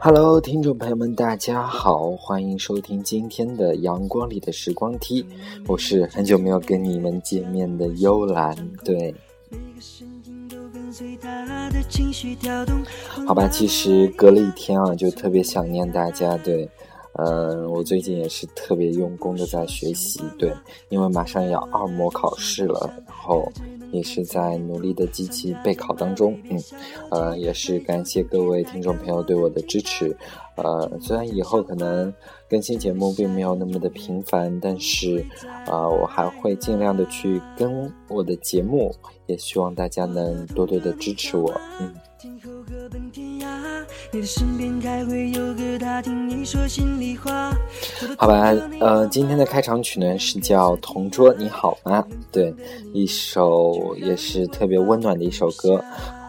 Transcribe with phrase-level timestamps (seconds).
[0.00, 5.22] Hello，听众朋友们，大家好，欢迎收听今天的《阳光里的时光梯》，
[5.66, 8.54] 我是很久没有跟你们见面的幽兰。
[8.84, 9.12] 对，
[13.26, 16.36] 好吧，其实隔了一天啊，就特别想念大家。
[16.38, 16.70] 对，
[17.14, 20.22] 嗯，我最近也是特别用功的在学习。
[20.38, 20.54] 对，
[20.90, 23.50] 因为马上要二模考试了，然后。
[23.92, 26.58] 也是在努力的积极备考当中，嗯，
[27.10, 30.16] 呃，也是感谢各位听众朋友对我的支持，
[30.56, 32.12] 呃，虽然以后可能
[32.48, 35.24] 更新节目并没有那么的频繁，但是，
[35.66, 38.94] 呃，我还会尽量的去跟我的节目，
[39.26, 41.94] 也希望大家能多多的支持我，嗯。
[44.10, 47.52] 你的身边该会有个他听你说心里话
[48.16, 52.00] 好吧，呃，今天的开场曲呢是叫《同桌你好吗》，
[52.32, 52.54] 对，
[52.94, 55.84] 一首也是特别温暖的一首歌，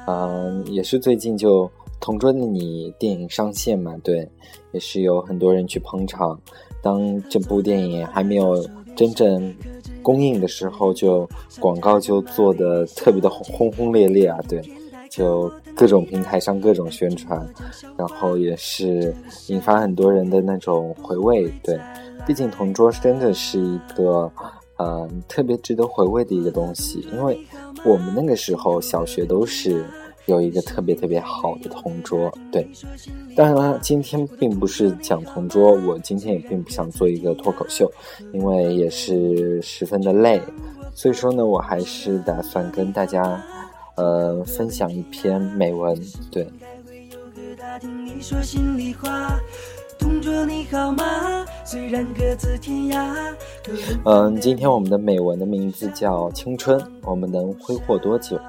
[0.07, 1.65] 嗯，也是最近就
[2.01, 4.29] 《同桌的你》电影上线嘛，对，
[4.73, 6.37] 也是有很多人去捧场。
[6.81, 8.61] 当这部电影还没有
[8.93, 9.55] 真正
[10.01, 11.27] 公映的时候，就
[11.61, 14.61] 广告就做的特别的轰轰烈烈啊，对。
[15.09, 17.43] 就各种平台上各种宣传，
[17.97, 19.13] 然后也是
[19.47, 21.51] 引发很多人的那种回味。
[21.63, 21.79] 对，
[22.27, 24.31] 毕竟同桌真的是一个，
[24.77, 26.99] 嗯，特别值得回味的一个东西。
[27.11, 27.39] 因为
[27.83, 29.83] 我们那个时候小学都是
[30.27, 32.31] 有一个特别特别好的同桌。
[32.51, 32.69] 对，
[33.35, 37.91] 当然了，今天并不是讲同桌，我今天也并不想做一个脱口秀，
[38.31, 40.39] 因为也是十分的累，
[40.93, 43.43] 所以说呢，我还是打算跟大家。
[43.99, 45.93] 呃，分享一篇美文，
[46.31, 46.47] 对。
[54.05, 58.39] 嗯，今天我们的美文的名字叫《青春》，我们能挥霍多久？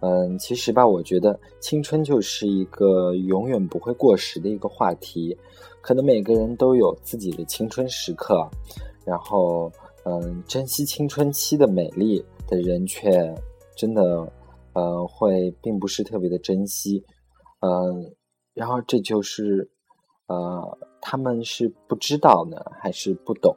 [0.00, 5.34] 嗯，其实吧，我觉得青春就是一个永远不会过时的一个话题。
[5.80, 8.46] 可能每个人都有自己的青春时刻，
[9.02, 9.72] 然后，
[10.04, 13.34] 嗯，珍惜青春期的美丽的人却
[13.74, 14.30] 真的。
[14.74, 17.04] 呃，会并不是特别的珍惜，
[17.60, 18.12] 呃，
[18.52, 19.70] 然后这就是，
[20.26, 23.56] 呃，他们是不知道呢，还是不懂，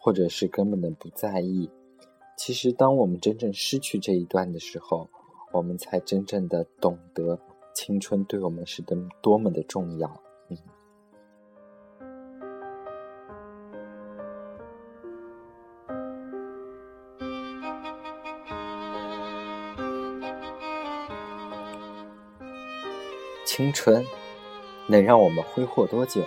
[0.00, 1.70] 或者是根本的不在意。
[2.36, 5.08] 其实，当我们真正失去这一段的时候，
[5.52, 7.38] 我们才真正的懂得
[7.74, 10.20] 青春对我们是多多么的重要。
[23.56, 24.04] 青春
[24.86, 26.20] 能让我们挥霍多久？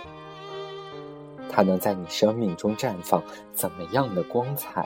[1.48, 3.22] 它能在你生命中绽放
[3.54, 4.84] 怎么样的光彩？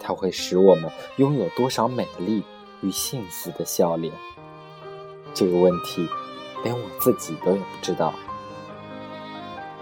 [0.00, 2.42] 它会使我们拥有多少美丽
[2.80, 4.12] 与幸福的笑脸？
[5.32, 6.04] 这个问题，
[6.64, 8.12] 连我自己都也不知道。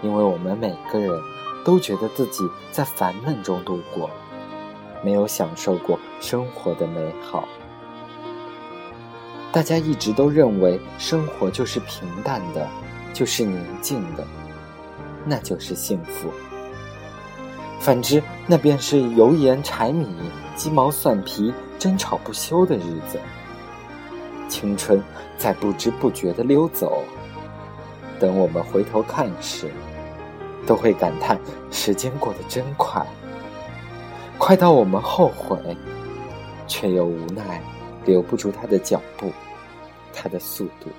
[0.03, 1.19] 因为我们每个人
[1.65, 4.07] 都觉得自己在烦闷中度过，
[5.03, 7.43] 没有享受过生活的美好。
[9.53, 12.67] 大家一直都认为生活就是平淡的，
[13.13, 14.25] 就是宁静的，
[15.23, 16.27] 那就是幸福。
[17.79, 20.07] 反之，那便是油盐柴米、
[20.55, 23.19] 鸡毛蒜皮、争吵不休的日子。
[24.49, 24.99] 青春
[25.37, 27.03] 在不知不觉的溜走，
[28.19, 29.69] 等我们回头看时，
[30.65, 33.05] 都会感叹时间过得真快，
[34.39, 35.59] 快到我们后悔，
[36.65, 37.61] 却又无奈。
[38.05, 39.31] 留不住他的脚步，
[40.13, 40.89] 他的速度。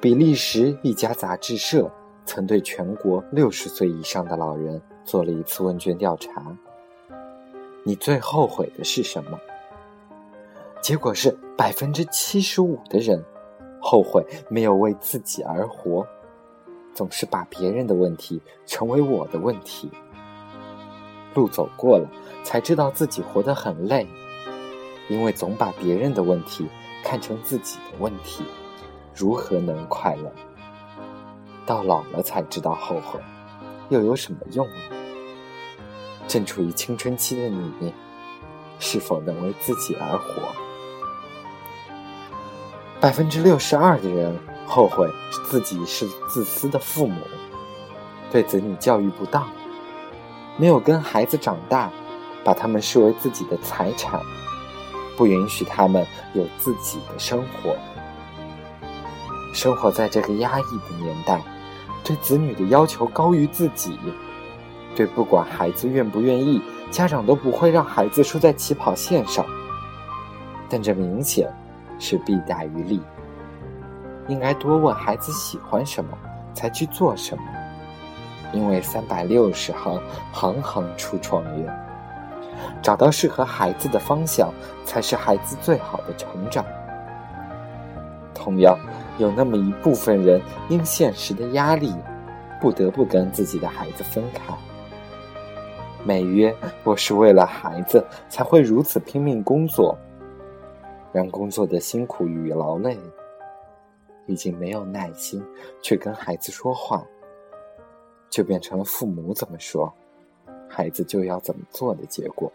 [0.00, 1.90] 比利时一家杂志社
[2.24, 6.56] 曾对全国六十岁以上的老人做了一次问卷调查
[7.82, 9.38] ：“你最后悔的是什么？”
[10.80, 13.22] 结果是百分之七十五的人
[13.80, 16.06] 后悔没有为自己而活，
[16.94, 19.90] 总是把别人的问题成为我的问题。
[21.34, 22.08] 路走过了，
[22.44, 24.06] 才知道自己活得很累。
[25.08, 26.66] 因为总把别人的问题
[27.02, 28.44] 看成自己的问题，
[29.14, 30.30] 如何能快乐？
[31.64, 33.18] 到老了才知道后悔，
[33.88, 34.74] 又有什么用呢？
[36.26, 37.92] 正处于青春期的你，
[38.78, 40.42] 是否能为自己而活？
[43.00, 45.08] 百分之六十二的人后悔
[45.46, 47.22] 自己是自私的父母，
[48.30, 49.48] 对子女教育不当，
[50.58, 51.90] 没有跟孩子长大，
[52.44, 54.20] 把他们视为自己的财产。
[55.18, 57.76] 不允许他们有自己的生活。
[59.52, 61.42] 生活在这个压抑的年代，
[62.04, 63.98] 对子女的要求高于自己，
[64.94, 66.62] 对不管孩子愿不愿意，
[66.92, 69.44] 家长都不会让孩子输在起跑线上。
[70.68, 71.52] 但这明显
[71.98, 73.02] 是弊大于利。
[74.28, 76.16] 应该多问孩子喜欢什么，
[76.54, 77.42] 才去做什么。
[78.52, 80.00] 因为三百六十行，
[80.30, 81.87] 行行出状元。
[82.82, 84.52] 找到适合孩子的方向，
[84.84, 86.64] 才是孩子最好的成长。
[88.34, 88.78] 同样，
[89.18, 91.94] 有那么一部分人因现实的压力，
[92.60, 94.54] 不得不跟自己的孩子分开。
[96.04, 99.98] 美曰：“我是为了孩子才会如此拼命工作，
[101.12, 102.96] 让工作的辛苦与劳累，
[104.26, 105.44] 已经没有耐心
[105.82, 107.04] 去跟孩子说话，
[108.30, 109.92] 就变成了父母怎么说，
[110.78, 112.52] 孩子就要怎么做的结果。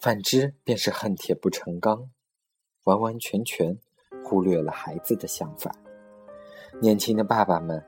[0.00, 2.08] 反之，便是恨铁不成钢，
[2.84, 3.78] 完完全全
[4.24, 5.76] 忽略了孩子的想法。
[6.80, 7.84] 年轻的爸爸们，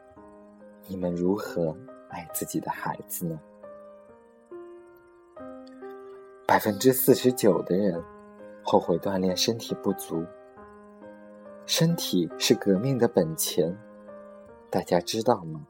[0.87, 1.75] 你们如何？”
[2.11, 3.41] 爱自己的孩子呢？
[6.47, 8.03] 百分之四十九的人
[8.63, 10.23] 后悔锻炼身体不足。
[11.65, 13.75] 身体是革命的本钱，
[14.71, 15.67] 大家知道吗？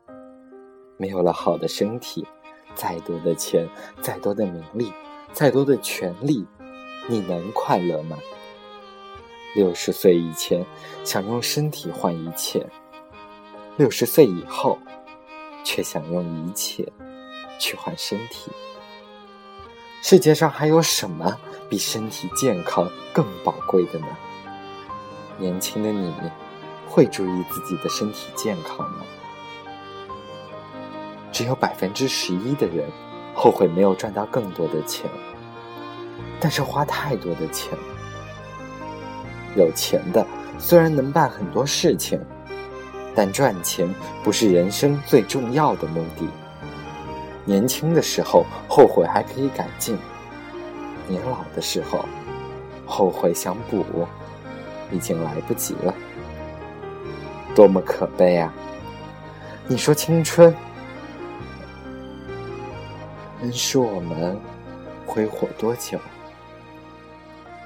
[0.97, 2.27] 没有了好的身体，
[2.75, 3.69] 再多的钱、
[4.01, 4.93] 再多的名利、
[5.33, 6.47] 再多的权利，
[7.07, 8.17] 你能快乐吗？
[9.55, 10.65] 六十岁以前
[11.05, 12.67] 想用身体换一切，
[13.77, 14.79] 六十岁以后。
[15.69, 16.87] 却想用一切
[17.59, 18.53] 去换身体。
[20.01, 21.37] 世界上还有什么
[21.69, 24.07] 比身体健康更宝贵的呢？
[25.39, 26.15] 年轻的你，
[26.89, 29.01] 会注意自己的身体健康吗？
[31.37, 32.88] 只有百分之十一的人
[33.35, 35.05] 后悔没有赚到更多的钱，
[36.41, 37.77] 但是花太多的钱。
[39.55, 40.27] 有钱的
[40.59, 42.19] 虽然能办很多事情。
[43.15, 43.88] 但赚钱
[44.23, 46.29] 不是人生最重要的目的。
[47.47, 49.97] 年轻的时候后悔还可以改进，
[51.09, 52.05] 年老的时候
[52.85, 53.83] 后悔想补，
[54.91, 55.94] 已经来不及了，
[57.55, 58.53] 多么可悲啊！
[59.67, 60.55] 你说青春
[63.47, 64.37] 能使我们
[65.07, 65.97] 挥霍多久？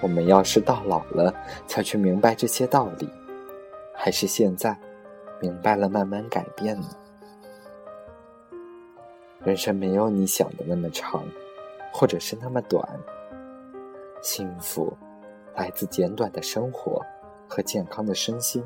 [0.02, 1.34] 我们要是到老了
[1.66, 3.08] 才去明白这些道理，
[3.94, 4.78] 还是现在？
[5.40, 6.86] 明白了，慢慢改变呢。
[9.42, 11.24] 人生没有你想的那么长，
[11.94, 12.86] 或者是那么短。
[14.20, 14.94] 幸福
[15.54, 17.02] 来自简短的生活
[17.48, 18.62] 和健康的身心。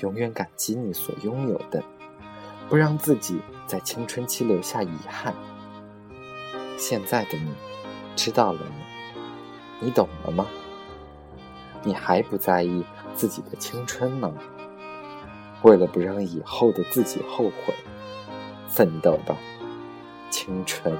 [0.00, 1.82] 永远感激你所拥有的，
[2.68, 5.34] 不让自己在青春期留下遗憾。
[6.78, 7.52] 现在的你，
[8.14, 8.76] 知道了吗？
[9.80, 10.46] 你懂了吗？
[11.82, 12.84] 你还不在意
[13.14, 14.32] 自己的青春吗？
[15.62, 17.74] 为了不让以后的自己后悔，
[18.68, 19.36] 奋斗吧，
[20.30, 20.96] 青春。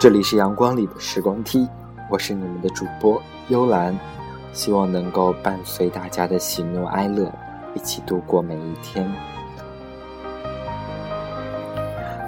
[0.00, 1.68] 这里是阳光里的时光梯，
[2.08, 3.94] 我是你们的主播幽兰，
[4.50, 7.30] 希望能够伴随大家的喜怒哀乐，
[7.74, 9.06] 一起度过每一天。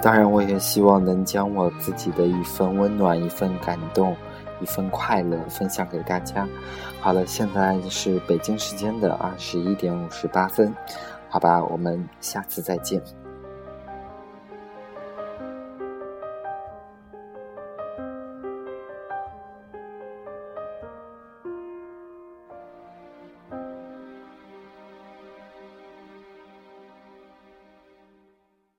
[0.03, 4.15] 当然，我也希望能将我自己的一份温暖、一份感动、
[4.61, 6.47] 一份快乐分享给大家。
[7.01, 10.71] 好了，现在是北京时间的二十一点五十八分，
[11.27, 13.01] 好吧，我们下次再见。